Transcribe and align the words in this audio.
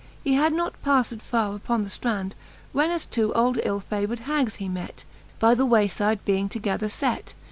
He 0.23 0.33
had 0.33 0.51
not 0.51 0.81
paffed 0.81 1.21
farre 1.21 1.55
upon 1.55 1.83
the 1.83 1.89
ftrand. 1.91 2.31
When 2.73 2.89
as 2.89 3.05
two 3.05 3.31
old 3.35 3.59
ill 3.63 3.79
favour'd 3.81 4.21
hags 4.21 4.55
he 4.55 4.67
met, 4.67 5.03
By 5.39 5.53
the 5.53 5.63
way 5.63 5.87
fide 5.87 6.25
being 6.25 6.49
together 6.49 6.89
fet. 6.89 7.35